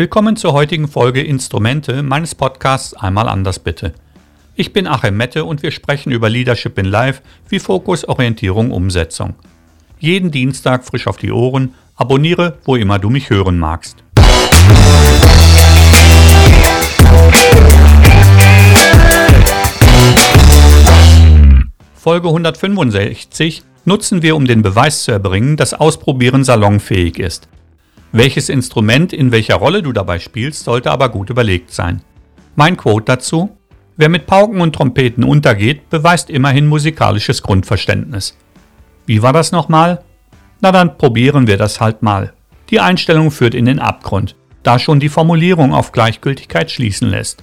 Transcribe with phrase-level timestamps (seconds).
[0.00, 3.92] Willkommen zur heutigen Folge Instrumente meines Podcasts Einmal anders bitte.
[4.54, 9.34] Ich bin Achim Mette und wir sprechen über Leadership in Life wie Fokus, Orientierung, Umsetzung.
[9.98, 14.02] Jeden Dienstag frisch auf die Ohren, abonniere, wo immer du mich hören magst.
[21.94, 27.48] Folge 165 nutzen wir, um den Beweis zu erbringen, dass Ausprobieren salonfähig ist.
[28.12, 32.02] Welches Instrument in welcher Rolle du dabei spielst, sollte aber gut überlegt sein.
[32.56, 33.56] Mein Quote dazu?
[33.96, 38.36] Wer mit Pauken und Trompeten untergeht, beweist immerhin musikalisches Grundverständnis.
[39.06, 40.02] Wie war das nochmal?
[40.60, 42.32] Na dann probieren wir das halt mal.
[42.70, 47.42] Die Einstellung führt in den Abgrund, da schon die Formulierung auf Gleichgültigkeit schließen lässt.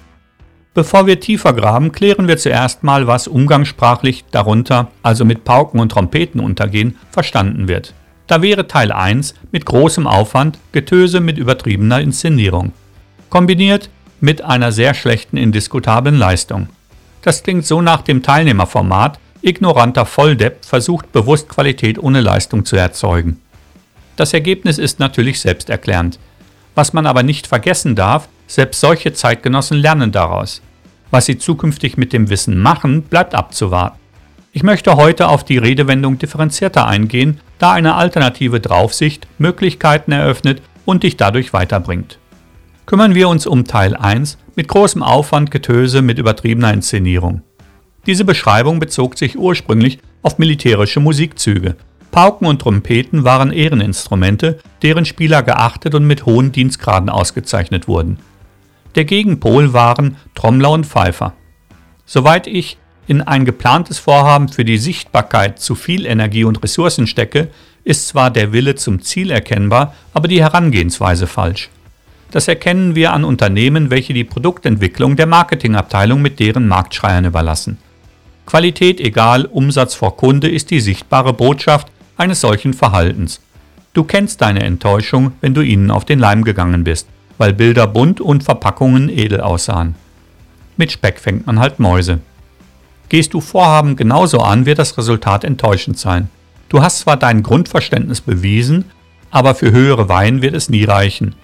[0.74, 5.90] Bevor wir tiefer graben, klären wir zuerst mal, was umgangssprachlich darunter, also mit Pauken und
[5.90, 7.94] Trompeten untergehen, verstanden wird.
[8.28, 12.74] Da wäre Teil 1 mit großem Aufwand, Getöse mit übertriebener Inszenierung.
[13.30, 16.68] Kombiniert mit einer sehr schlechten indiskutablen Leistung.
[17.22, 23.40] Das klingt so nach dem Teilnehmerformat, ignoranter Volldepp versucht bewusst Qualität ohne Leistung zu erzeugen.
[24.18, 26.20] Das Ergebnis ist natürlich selbsterklärend.
[26.76, 30.62] Was man aber nicht vergessen darf, selbst solche Zeitgenossen lernen daraus.
[31.12, 33.98] Was sie zukünftig mit dem Wissen machen, bleibt abzuwarten.
[34.52, 41.04] Ich möchte heute auf die Redewendung differenzierter eingehen, da eine alternative Draufsicht Möglichkeiten eröffnet und
[41.04, 42.20] dich dadurch weiterbringt.
[42.86, 47.42] Kümmern wir uns um Teil 1 mit großem Aufwand Getöse mit übertriebener Inszenierung.
[48.06, 51.76] Diese Beschreibung bezog sich ursprünglich auf militärische Musikzüge.
[52.12, 58.18] Pauken und Trompeten waren Ehreninstrumente, deren Spieler geachtet und mit hohen Dienstgraden ausgezeichnet wurden.
[58.96, 61.34] Der Gegenpol waren Trommler und Pfeifer.
[62.06, 67.50] Soweit ich in ein geplantes Vorhaben für die Sichtbarkeit zu viel Energie und Ressourcen stecke,
[67.84, 71.70] ist zwar der Wille zum Ziel erkennbar, aber die Herangehensweise falsch.
[72.32, 77.78] Das erkennen wir an Unternehmen, welche die Produktentwicklung der Marketingabteilung mit deren Marktschreiern überlassen.
[78.46, 81.88] Qualität egal, Umsatz vor Kunde ist die sichtbare Botschaft
[82.18, 83.40] eines solchen Verhaltens.
[83.94, 87.08] Du kennst deine Enttäuschung, wenn du ihnen auf den Leim gegangen bist
[87.38, 89.96] weil Bilder bunt und Verpackungen edel aussahen.
[90.76, 92.20] Mit Speck fängt man halt Mäuse.
[93.10, 96.30] Gehst du Vorhaben genauso an, wird das Resultat enttäuschend sein.
[96.70, 98.86] Du hast zwar dein Grundverständnis bewiesen,
[99.32, 101.36] aber für höhere Weihen wird es nie reichen.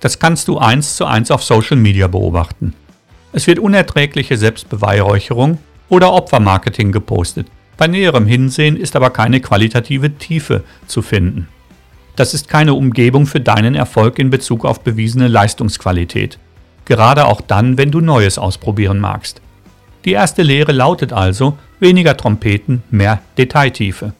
[0.00, 2.74] Das kannst du eins zu eins auf Social Media beobachten.
[3.32, 7.46] Es wird unerträgliche Selbstbeweihräucherung oder Opfermarketing gepostet.
[7.76, 11.48] Bei näherem Hinsehen ist aber keine qualitative Tiefe zu finden.
[12.16, 16.38] Das ist keine Umgebung für deinen Erfolg in Bezug auf bewiesene Leistungsqualität.
[16.84, 19.40] Gerade auch dann, wenn du Neues ausprobieren magst.
[20.04, 24.12] Die erste Lehre lautet also weniger Trompeten, mehr Detailtiefe.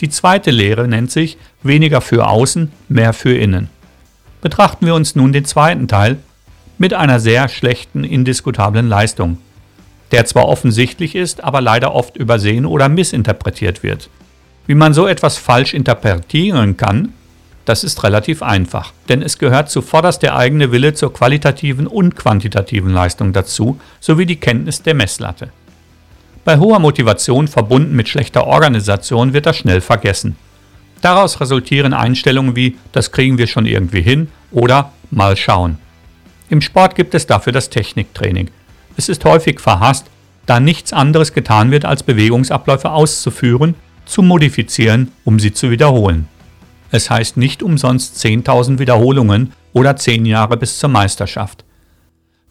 [0.00, 3.68] Die zweite Lehre nennt sich weniger für außen, mehr für innen.
[4.40, 6.18] Betrachten wir uns nun den zweiten Teil
[6.78, 9.38] mit einer sehr schlechten, indiskutablen Leistung,
[10.10, 14.10] der zwar offensichtlich ist, aber leider oft übersehen oder missinterpretiert wird.
[14.66, 17.12] Wie man so etwas falsch interpretieren kann,
[17.64, 22.92] das ist relativ einfach, denn es gehört zuvorderst der eigene Wille zur qualitativen und quantitativen
[22.92, 25.50] Leistung dazu, sowie die Kenntnis der Messlatte.
[26.44, 30.36] Bei hoher Motivation verbunden mit schlechter Organisation wird das schnell vergessen.
[31.00, 35.78] Daraus resultieren Einstellungen wie das kriegen wir schon irgendwie hin oder mal schauen.
[36.50, 38.50] Im Sport gibt es dafür das Techniktraining.
[38.96, 40.06] Es ist häufig verhasst,
[40.46, 46.28] da nichts anderes getan wird, als Bewegungsabläufe auszuführen, zu modifizieren, um sie zu wiederholen.
[46.94, 51.64] Es heißt nicht umsonst 10.000 Wiederholungen oder 10 Jahre bis zur Meisterschaft.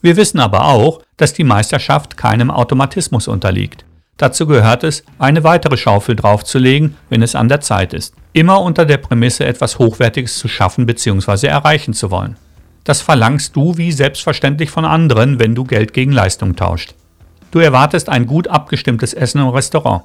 [0.02, 3.86] Wir wissen aber auch, dass die Meisterschaft keinem Automatismus unterliegt.
[4.18, 8.16] Dazu gehört es, eine weitere Schaufel draufzulegen, wenn es an der Zeit ist.
[8.34, 11.48] Immer unter der Prämisse, etwas Hochwertiges zu schaffen bzw.
[11.48, 12.36] erreichen zu wollen.
[12.84, 16.96] Das verlangst du wie selbstverständlich von anderen, wenn du Geld gegen Leistung tauscht.
[17.52, 20.04] Du erwartest ein gut abgestimmtes Essen im Restaurant.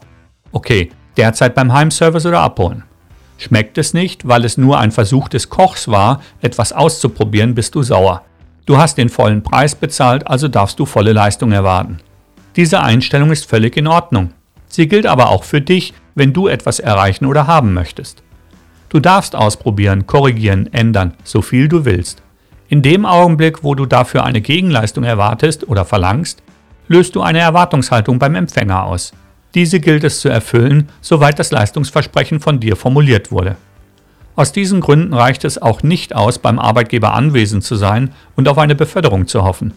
[0.53, 2.85] Okay, derzeit beim Heimservice oder abholen.
[3.39, 7.83] Schmeckt es nicht, weil es nur ein Versuch des Kochs war, etwas auszuprobieren, bist du
[7.83, 8.23] sauer.
[8.67, 11.99] Du hast den vollen Preis bezahlt, also darfst du volle Leistung erwarten.
[12.57, 14.33] Diese Einstellung ist völlig in Ordnung.
[14.67, 18.25] Sie gilt aber auch für dich, wenn du etwas erreichen oder haben möchtest.
[18.89, 22.23] Du darfst ausprobieren, korrigieren, ändern, so viel du willst.
[22.69, 26.43] In dem Augenblick, wo du dafür eine Gegenleistung erwartest oder verlangst,
[26.89, 29.13] löst du eine Erwartungshaltung beim Empfänger aus.
[29.55, 33.57] Diese gilt es zu erfüllen, soweit das Leistungsversprechen von dir formuliert wurde.
[34.37, 38.59] Aus diesen Gründen reicht es auch nicht aus, beim Arbeitgeber anwesend zu sein und auf
[38.59, 39.73] eine Beförderung zu hoffen.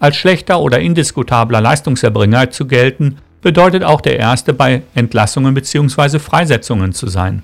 [0.00, 6.18] Als schlechter oder indiskutabler Leistungserbringer zu gelten, bedeutet auch der Erste bei Entlassungen bzw.
[6.18, 7.42] Freisetzungen zu sein.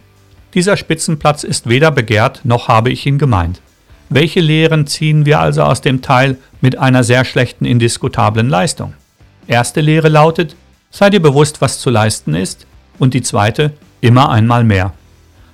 [0.55, 3.61] Dieser Spitzenplatz ist weder begehrt noch habe ich ihn gemeint.
[4.09, 8.93] Welche Lehren ziehen wir also aus dem Teil mit einer sehr schlechten indiskutablen Leistung?
[9.47, 10.57] Erste Lehre lautet,
[10.95, 12.69] sei dir bewusst, was zu leisten ist,
[13.01, 14.93] und die zweite, immer einmal mehr.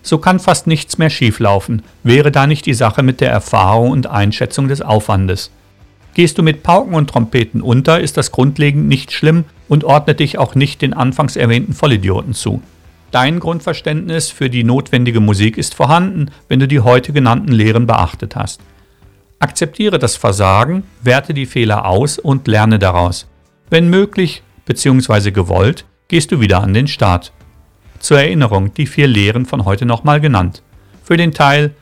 [0.03, 4.07] So kann fast nichts mehr schieflaufen, wäre da nicht die Sache mit der Erfahrung und
[4.07, 5.51] Einschätzung des Aufwandes.
[6.13, 10.37] Gehst du mit Pauken und Trompeten unter, ist das grundlegend nicht schlimm und ordnet dich
[10.37, 12.61] auch nicht den anfangs erwähnten Vollidioten zu.
[13.11, 18.37] Dein Grundverständnis für die notwendige Musik ist vorhanden, wenn du die heute genannten Lehren beachtet
[18.37, 18.61] hast.
[19.39, 23.27] Akzeptiere das Versagen, werte die Fehler aus und lerne daraus.
[23.71, 25.33] Wenn möglich bzw.
[25.33, 27.33] gewollt, gehst du wieder an den Start.
[27.99, 30.63] Zur Erinnerung die vier Lehren von heute nochmal genannt.
[31.03, 31.75] Für den Teil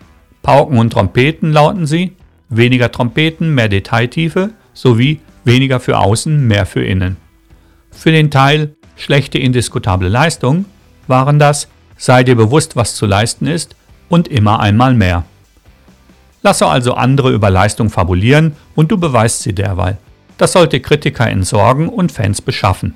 [0.43, 2.13] Pauken und Trompeten lauten sie
[2.49, 7.19] weniger Trompeten, mehr Detailtiefe sowie weniger für außen, mehr für innen.
[7.91, 10.65] Für den Teil schlechte indiskutable Leistung
[11.07, 11.69] waren das
[11.99, 13.77] sei dir bewusst, was zu leisten ist
[14.09, 15.25] und immer einmal mehr.
[16.43, 19.99] Lasse also andere über Leistung fabulieren und du beweist sie derweil.
[20.39, 22.95] Das sollte Kritiker entsorgen und Fans beschaffen.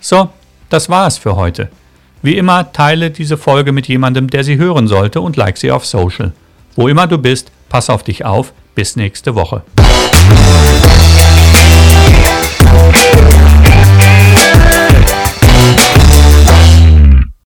[0.00, 0.28] So,
[0.68, 1.70] das war es für heute.
[2.22, 5.84] Wie immer, teile diese Folge mit jemandem, der sie hören sollte und like sie auf
[5.86, 6.32] Social.
[6.76, 8.52] Wo immer du bist, pass auf dich auf.
[8.74, 9.62] Bis nächste Woche.